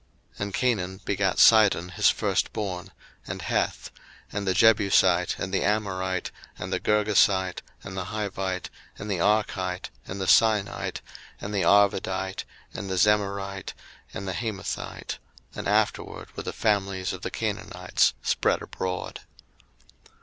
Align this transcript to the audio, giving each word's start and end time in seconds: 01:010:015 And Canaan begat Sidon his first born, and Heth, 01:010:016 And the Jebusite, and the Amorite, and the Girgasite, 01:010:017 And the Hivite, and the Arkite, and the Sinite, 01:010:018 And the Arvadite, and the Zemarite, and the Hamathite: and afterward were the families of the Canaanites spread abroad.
01:010:015 0.33 0.39
And 0.41 0.53
Canaan 0.55 1.01
begat 1.05 1.37
Sidon 1.37 1.89
his 1.89 2.09
first 2.09 2.51
born, 2.53 2.89
and 3.27 3.43
Heth, 3.43 3.91
01:010:016 4.31 4.37
And 4.39 4.47
the 4.47 4.53
Jebusite, 4.55 5.35
and 5.37 5.53
the 5.53 5.63
Amorite, 5.63 6.31
and 6.57 6.73
the 6.73 6.79
Girgasite, 6.79 7.61
01:010:017 7.61 7.61
And 7.85 7.97
the 7.97 8.05
Hivite, 8.05 8.69
and 8.97 9.11
the 9.11 9.19
Arkite, 9.19 9.89
and 10.07 10.19
the 10.19 10.25
Sinite, 10.25 10.65
01:010:018 10.73 10.95
And 11.41 11.53
the 11.53 11.61
Arvadite, 11.63 12.43
and 12.73 12.89
the 12.89 12.97
Zemarite, 12.97 13.73
and 14.11 14.27
the 14.27 14.33
Hamathite: 14.33 15.17
and 15.53 15.67
afterward 15.67 16.35
were 16.35 16.41
the 16.41 16.51
families 16.51 17.13
of 17.13 17.21
the 17.21 17.29
Canaanites 17.29 18.15
spread 18.23 18.63
abroad. 18.63 19.19